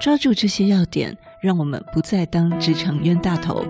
[0.00, 3.64] 抓住这些要点，让我们不再当职场冤大头。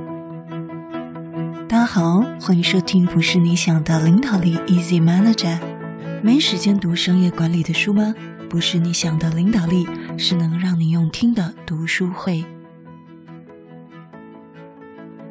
[1.67, 5.59] 大家好，欢迎收听《不是你想的领导力》，Easy Manager。
[6.23, 8.15] 没时间读商业管理的书吗？
[8.51, 9.87] 不是你想的领导力，
[10.19, 12.45] 是能让你用听的读书会。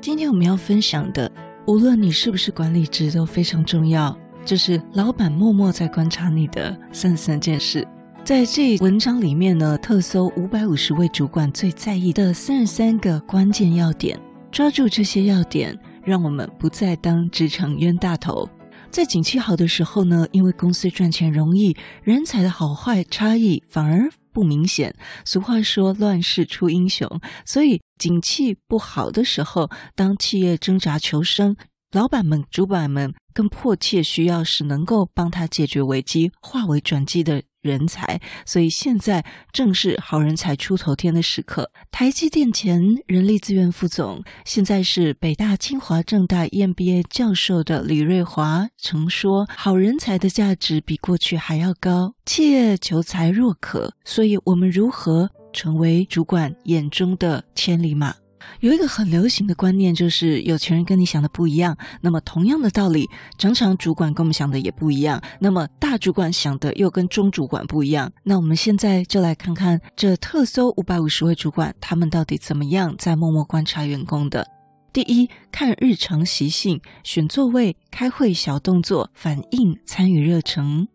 [0.02, 1.32] 今天我们要分享的，
[1.68, 7.88] 无论你是不是管理职，都非常重要，就是老板默默在观察你的三三件事。
[8.28, 14.20] 在这文章里面呢，特搜五百五十位主管最在意的三十三个关键要点，
[14.52, 15.74] 抓住这些要点，
[16.04, 18.46] 让我们不再当职场冤大头。
[18.92, 21.74] 在景气好的时候呢，因为公司赚钱容易，
[22.04, 24.94] 人才的好坏差异反而不明显。
[25.24, 27.10] 俗话说“乱世出英雄”，
[27.48, 31.56] 所以景气不好的时候，当企业挣扎求生，
[31.94, 39.24] 老板们、主管们更迫切需要是能够帮他解决危机、化为转机的人才，所以现在
[39.54, 41.72] 正是好人才出头天的时刻。
[41.90, 58.14] 台积电前人力资源副总，现在是北大、清华、正大 EMBA 教授的李瑞华曾说：“好人才的价值比过去还要高，企业求才若渴。”所以，我们如何成为主管眼中的千里马？
[58.60, 61.78] 有一个很流行的观念，就是有钱人跟你想的不一样。
[62.02, 65.22] 那么同样的道理，常常主管跟我们想的也不一样。
[65.40, 68.12] 那么大主管想的又跟中主管不一样。
[68.24, 74.48] 那我们现在就来看看这特搜五百五十位主管，他们到底怎么样在默默观察员工的。
[74.94, 80.88] 第一，看日常习性，选座位、开会小动作，反应参与热忱。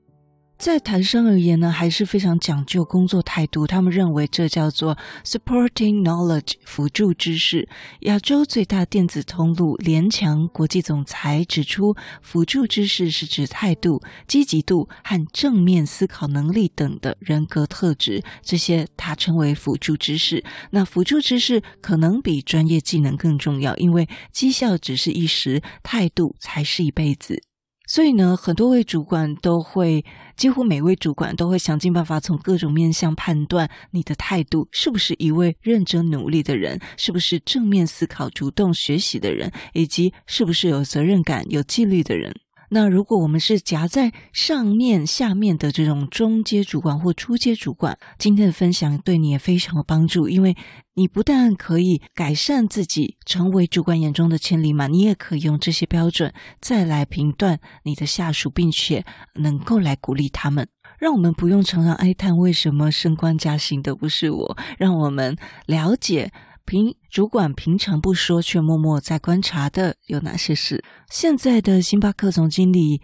[0.62, 3.66] 在台商而言呢，还是非常讲究工作态度。
[3.66, 7.68] 他们认为这叫做 supporting knowledge，辅助知识。
[8.02, 20.44] 亚洲最大电子通路联强国际总裁指出，辅助知识是指态度、积极度和正面思考能力等的人格特质，这些他称为辅助知识。
[20.70, 27.42] 那辅助知识可能比专业技能更重要，因为绩效只是一时，态度才是一辈子。
[27.86, 30.04] 所以呢，很多位主管都会，
[30.36, 42.34] 几乎每位主管都会想尽办法从各种面向判断你的态度是不是一位认真努力的人，是不是正面思考、主动学习的人，以及是不是有责任感、有纪律的人。
[42.74, 50.56] 那如果我们是夹在上面、下面的这种中阶主管或初阶主管，今天的分享对你也非常有帮助，因为
[50.94, 59.04] 你不但可以改善自己，成为主管眼中的千里马，你也可以用这些标准再来评断你的下属，并且
[59.34, 60.66] 能够来鼓励他们。
[60.98, 66.32] 让我们不用常常哀叹为什么升官加薪的不是我，让我们了解。
[66.64, 70.82] 平主管平常不说，却默默在观察的有哪些事？
[71.10, 73.02] 现在的星巴克总经理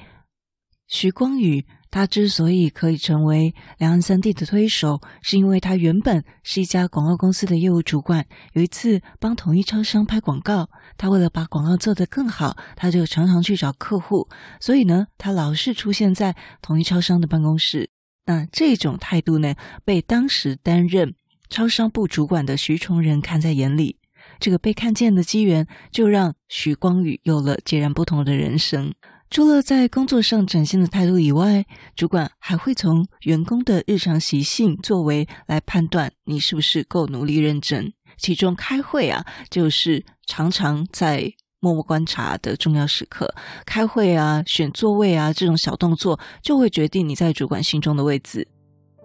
[0.87, 8.25] 徐光宇，他之所以可以成为两岸三地的推手，是因为他原本是一家广告公司的业务主管。
[8.53, 14.29] 有一次帮统一超商拍广告，他为了把广告做得更好，他就常常去找客户，
[14.61, 17.91] 所以呢，他老是出现在统一超商的办公室。
[18.25, 19.55] 那这种态度呢，
[19.85, 21.15] 被当时担任。
[21.49, 23.97] 超商部主管的徐崇仁看在眼里，
[24.39, 28.93] 这个被看见的机缘，就让徐光宇有了截然不同的人生。
[29.31, 37.93] 除了在工作上展现的态度以外，主管还会从员工的日常习性、作为来判断你是不是够努力认真。
[38.17, 43.35] 其中开会啊，就是常常在默默观察的重要时刻。
[43.67, 48.49] 开会啊，选座位啊，这种小动作就会决定你在主管心中的位置。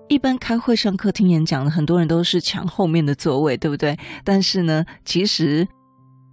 [0.09, 3.97] 一般开会上课听演讲的很多人都是抢后面的座位，对不对？
[4.23, 5.67] 但是呢，其实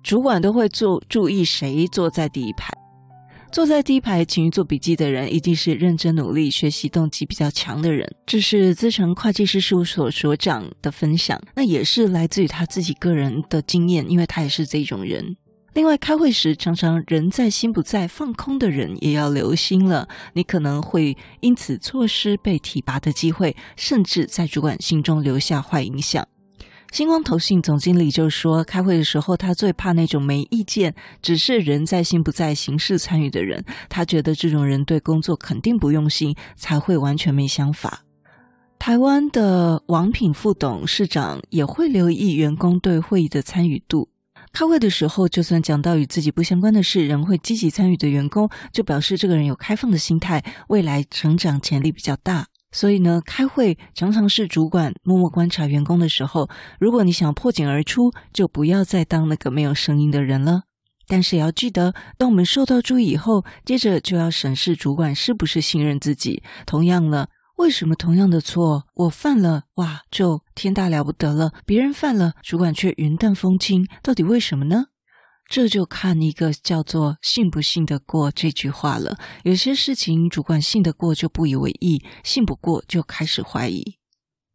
[0.02, 2.72] 主管都会做注意谁坐在第一排。
[3.50, 8.08] 坐在第一排勤于做笔记的人，一定是认真努力、学习动机比较强的人。
[8.26, 15.36] 这是资诚会计师事务所所长的分享，那也是来自于他自己个人的经验，因为他也是这种人。
[15.72, 20.08] 另外，开会时常常人在心不在，放空的人也要留心了。
[20.32, 26.26] 你可能会因此错失被提拔的机会，甚至在主管心中留下坏影响。
[26.90, 33.64] 星光投信总经理就说，开会的时候他最怕那种没意见，只是人在心不在，形式参与的人。
[33.88, 38.02] 他觉得这种人对工作肯定不用心，才会完全没想法。
[38.76, 44.08] 台湾的王品副董事长也会留意员工对会议的参与度。
[44.52, 52.46] 开会的时候，就算讲到与自己不相关的事，仍会积极参与的员工，就表示这个人有开放的心态，未来成长潜力比较大。
[52.72, 56.48] 所以呢，开会常常是主管默默观察员工的时候。
[56.78, 60.62] 如果你想要破茧而出，就不要再当那个没有声音的人了。
[61.06, 66.42] 但是也要记得，当我们受到注意以后，接着就要审视主管是不是信任自己。
[66.66, 67.28] 同样了。
[67.60, 74.86] 为什么同样的错我犯了，哇，就天大了不得了，别人犯了，主管却云淡风轻，到底为什么呢？
[75.46, 79.18] 这就看一个叫做“信不信得过”这句话了。
[79.44, 83.99] 有些事情主管信得过就不以为意，信不过就开始怀疑。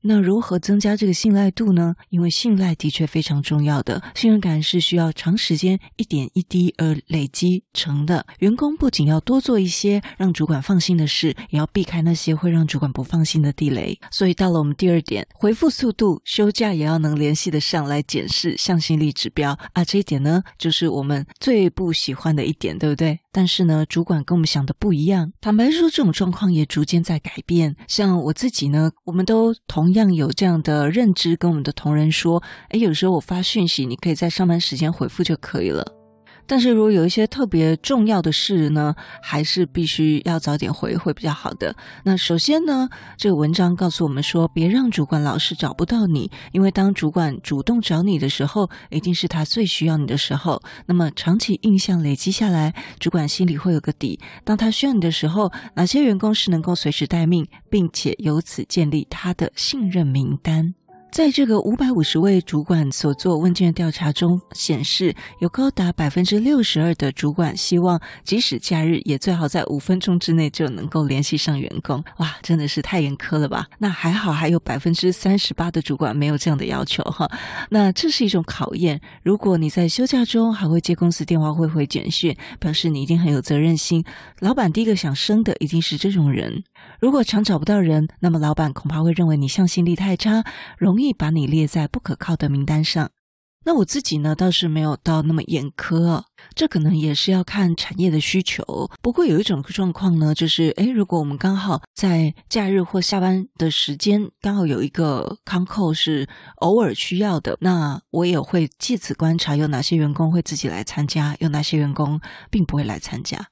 [0.08, 1.96] 那如何增加这个信赖度呢？
[2.10, 8.24] 因为信赖的确非常重要的，信任感是需要长时间一点一滴而累积成的。
[8.38, 14.00] 员工不仅要多做一些让主管放心的事，也要避开那些会让主管不放心的地雷。
[14.12, 19.84] 所以到了我们第二点，回复速度，休假也要能联系得上来检视向心力指标啊。
[19.84, 23.20] 这一点呢，就是我们最不喜欢的一点，对不对？
[23.36, 25.34] 但是呢，主管跟我们想的不一样。
[25.42, 27.76] 坦白说，这种状况也逐渐在改变。
[27.88, 29.96] 像我自己呢，我们都同。
[29.96, 35.86] 样有这样的认知，跟我们的同仁说：“哎，有时候我发讯息，你可以在上班时间回复就可以了。”
[36.48, 41.76] 但是如果有一些特别重要的事呢，还是必须要早点回会比较好的。
[42.04, 50.62] 那首先呢，这个文章告诉我们说，别让主管老是找不到你，因为当主管主动找你的时候，一定是他最需要你的时候。
[50.86, 54.20] 那么长期印象累积下来，主管心里会有个底。
[54.44, 60.76] 当他需要你的时候，哪些员工是能够随时待命，并且由此建立他的信任名单。
[61.16, 72.04] 在这个五百五十位主管所做问卷调查中显示，有高达百分之六十二的主管希望，即使假日也最好在五分钟之内就能够联系上员工。
[72.18, 73.66] 哇，真的是太严苛了吧？
[73.78, 77.32] 那还好，还有百分之三十八的主管没有这样的要求哈。
[77.70, 79.00] 那这是一种考验。
[79.24, 84.04] 如果你在休假中还会接公司电话、会回简讯，表示你一定很有责任心。
[84.40, 86.62] 老板第一个想升的一定是这种人。
[87.00, 90.44] 如果常找不到人，那么老板恐怕会认为你向心力太差，
[90.78, 93.10] 容易把你列在不可靠的名单上。
[93.68, 98.64] 那我自己呢，倒是没有到那么严苛，这可能也是要看产业的需求。
[99.02, 112.22] 不过有一种状况呢，就是诶，如果我们刚好在假日或下班的时间，刚好有一个 call 是偶尔需要的，那我也会借此观察有哪些员工会自己来参加，有哪些员工
[112.52, 113.48] 并不会来参加。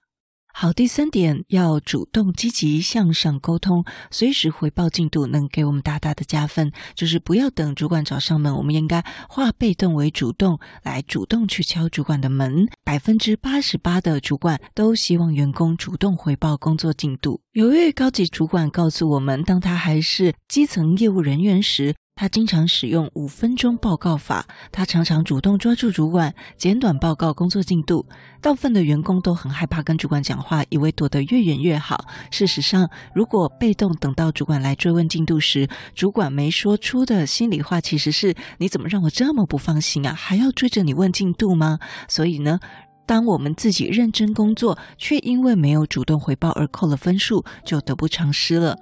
[0.55, 6.71] 好，第三点要主动积极向上沟通，随时回报进度，能给我们大大的加分。
[6.93, 12.67] 就是不要等主管找上门，我们应该化被动为主动，来主动去敲主管的门。
[12.83, 17.41] 百分之八十八的主管都希望员工主动回报工作进度。
[17.53, 28.05] 有一位高级主管告诉我们，当他还是基层业务人员时，他经常使用五分钟报告法，他常常主动抓住主管，简短报告工作进度。
[28.39, 32.05] 大部分的员工都很害怕跟主管讲话，以为躲得越远越好。
[32.29, 40.13] 事实上，如果被动等到主管来追问进度时，主管没说出的心里话其实是：你怎么让我这么不放心啊？
[40.13, 41.79] 还要追着你问进度吗？
[42.07, 42.59] 所以呢，
[43.07, 48.77] 当我们自己认真工作，却因为没有主动回报而扣了分数，就得不偿失了。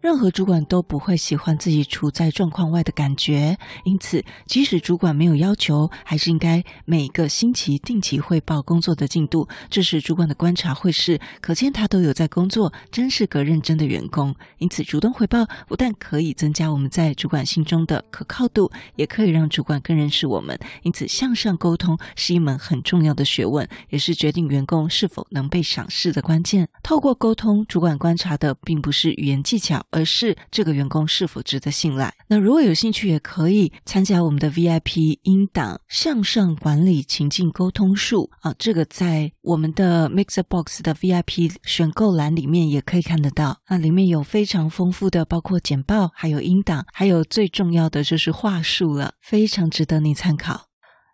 [0.00, 9.46] 任何主管都不会喜欢自己处在状况外的感觉，因此，即使主管没有要求，还是应该每个星期定期汇报工作的进度。
[9.68, 14.34] 这时，主管的观察会是，可见他都有在工作，真是个认真的员工。
[14.56, 20.58] 因此，主动汇报不但可以增加我们在主管心中的可靠度，也可以让主管更认识我们。
[20.82, 26.66] 因此，向上沟通是一门很重要的学问，也是决定员工是否能被赏识的关键。
[26.82, 29.84] 透过沟通，主管观察的并不是语言技巧。
[29.90, 32.14] 而是这个员工是否值得信赖？
[32.28, 43.60] 那如果有兴趣，也可以参加我们的 VIP 音档向上管理情境沟通术啊，这个在我们的 Mixbox 的 VIP 选购栏里面也可以看得到。
[43.68, 50.68] 那里面有非常丰富的，包括简报，还有音档，还有最重要的就是话术了，非常值得你参考。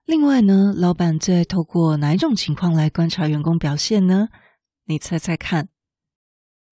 [0.04, 4.28] 另外呢，老板最爱透过哪一种情况来观察员工表现呢？
[4.84, 5.68] 你猜猜看？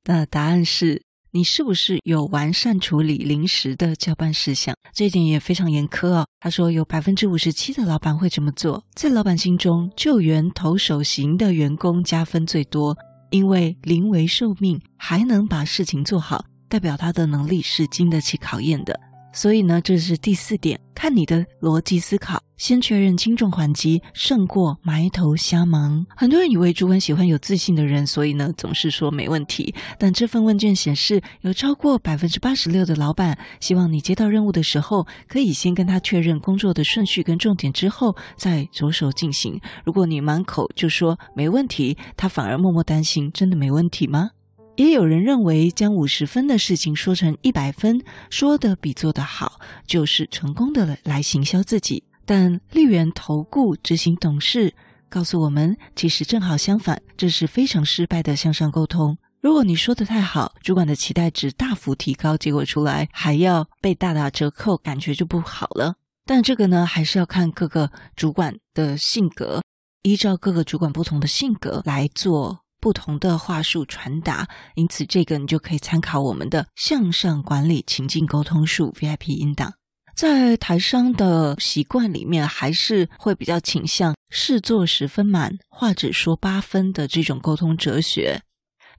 [0.04, 1.06] 那答案是。
[1.36, 4.72] 你是不是有完善处理临时的交办事项？
[4.92, 6.24] 这一点也非常严苛哦。
[6.38, 8.80] 他说有百分之五十七的老板会这么做。
[8.94, 12.96] 在老板心中，救援投手型的员工加分最多，
[13.30, 19.00] 因为临危受命还能把事情做好，代表他的能力是经得起考验的。
[19.34, 26.06] 所以呢，这是第四点，看你的逻辑思考，先确认轻重缓急，胜过埋头瞎忙。
[26.16, 29.74] 很多人以为主管喜欢有自信的人，所以呢，总是说没问题。
[29.98, 39.60] 但这份问卷显示，有超过百分之八十六的老板希望你接到任务的时候，可以先跟他确认工作的顺序跟重点之后，再着手进行。
[39.84, 44.30] 如果你满口就说没问题，他反而默默担心，真的没问题吗？
[44.76, 52.02] 也有人认为，将五十分的事情说成一百分，说得比做得好，就是成功的了来行销自己。
[52.26, 54.74] 但立源投顾执行董事
[55.08, 59.16] 告诉我们，其实正好相反，这是非常失败的向上沟通。
[59.40, 65.94] 如果你说的太好，主管的期待值大幅提高，结果出来还要被大打折扣，感觉就不好了。
[66.24, 69.62] 但这个呢，还是要看各个主管的性格，
[70.02, 74.46] 依照各个主管不同的性格来做不同的话术传达。
[74.74, 79.72] 因此，这个你就可以参考我们的向上管理情境沟通术 VIP 音档。
[80.14, 88.42] 在台商的习惯里面，还是会比较倾向事做十分满，话只说八分的这种沟通哲学。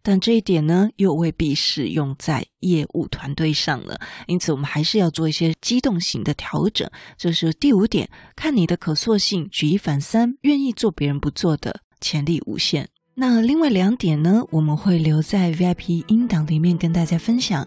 [0.01, 3.99] 但这一点呢，又未必适用在业务团队上了。
[4.25, 6.89] 因此，我们还是要做一些机动型的调整。
[7.17, 12.89] 这是第五点，看你的可塑性，举一反三，愿意做别人不做的，潜力无限。
[13.17, 17.65] 那另外两点呢，我们会留在 VIP 音档里面跟大家分享。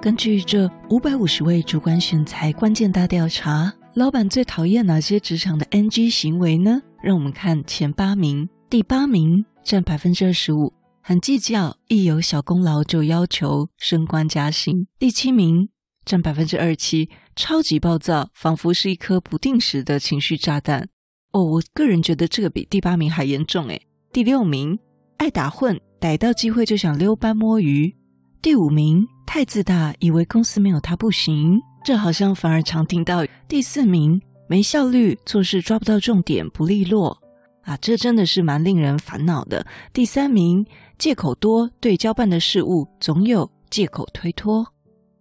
[0.00, 6.80] 根据这五百五十位主管选材关键大调查，老板最讨厌哪些职场的 NG 行为呢？
[7.02, 8.48] 让我们看前八名。
[8.70, 14.86] 第八名占百分之二十五，很计较，一有小功劳就要求升官加薪。
[15.00, 15.68] 第七名
[16.04, 20.88] 占百分之二十七，超级暴躁，仿佛是一颗不定时的情绪炸弹。
[21.32, 23.82] 哦，我个人觉得这个比第八名还严重诶。
[24.12, 24.78] 第六名
[25.16, 27.94] 爱打混，逮到机会就想溜班摸鱼。
[28.40, 33.24] 第五名太自大，以为公司没有他不行，这好像反而常听到。
[33.48, 37.16] 第四名没效率，做事抓不到重点，不利落。
[37.62, 39.64] 啊，这真的是蛮令人烦恼的。
[39.92, 40.66] 第三名，
[40.98, 44.66] 借口多，对交办的事物总有借口推脱。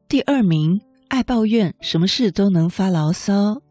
[0.10, 3.62] 第二名，爱抱怨，什么事都能发牢骚，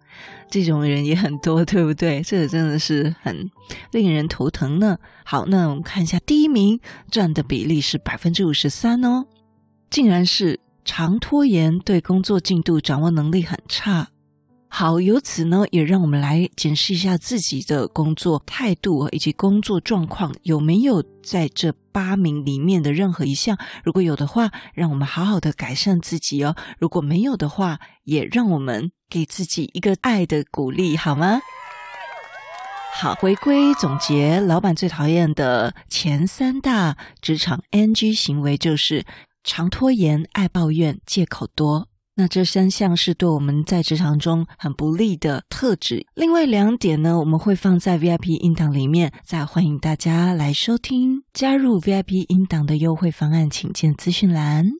[0.50, 2.22] 这种人也很多，对不对？
[2.22, 3.50] 这真的是很
[3.92, 4.98] 令人头疼呢。
[5.24, 9.26] 好，那我们看一下第一名占的比例是百分之五十三哦，
[9.88, 14.08] 竟然是常拖延，对工作进度掌握能力很差。
[14.72, 23.58] 好，由此呢，也让我们来检视一下自己的工作态度以及工作状况有没有在这八名里面的任何一项。
[23.82, 31.40] 如果有的话，让我们好好的改善自己哦；如果没有的话，也让我们给自己一个爱的鼓励，好吗？
[32.94, 39.04] 好，回归总结，老板最讨厌的前三大职场 NG 行为就是
[39.42, 41.89] 常拖延、爱抱怨、借口多。
[42.20, 46.06] 那这三项是对我们在职场中很不利的特质。
[46.14, 51.22] 另外两点呢，我们会放在 VIP 音档里面，再欢迎大家来收听。
[51.32, 54.79] 加入 VIP 音档的优惠方案，请见资讯栏。